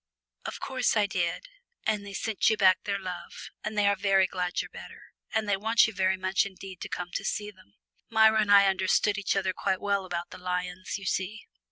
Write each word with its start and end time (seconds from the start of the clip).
"Of 0.45 0.59
course 0.59 0.97
I 0.97 1.05
did, 1.05 1.47
and 1.83 2.03
they 2.03 2.13
sent 2.15 2.49
you 2.49 2.57
back 2.57 2.85
their 2.85 2.97
love, 2.97 3.51
and 3.63 3.77
they 3.77 3.85
are 3.85 3.95
very 3.95 4.25
glad 4.25 4.59
you're 4.59 4.71
better, 4.71 5.13
and 5.31 5.47
they 5.47 5.55
want 5.55 5.85
you 5.85 5.93
very 5.93 6.17
much 6.17 6.43
indeed 6.43 6.81
to 6.81 6.89
come 6.89 7.11
to 7.11 7.23
see 7.23 7.51
them." 7.51 7.75
Myra 8.09 8.41
and 8.41 8.51
I 8.51 8.65
understood 8.65 9.19
each 9.19 9.35
other 9.35 9.53
quite 9.53 9.79
well 9.79 10.05
about 10.05 10.31
the 10.31 10.39
lions, 10.39 10.97
you 10.97 11.05
see. 11.05 11.45